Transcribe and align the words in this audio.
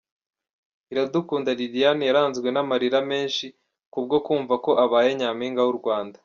Iradukunda 0.91 1.49
Liliane 1.59 2.03
yaranzwe 2.09 2.47
n’ 2.51 2.57
amarira 2.63 2.99
menshi 3.11 3.45
kubwo 3.93 4.17
kumva 4.25 4.53
ko 4.65 4.71
abaye 4.83 5.09
nyaminga 5.19 5.61
w’ 5.65 5.71
u 5.75 5.77
Rwanda. 5.79 6.17